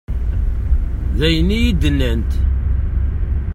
D 1.17 1.19
ayen 1.27 1.49
i 1.57 1.59
yi-d-nnant. 1.63 2.31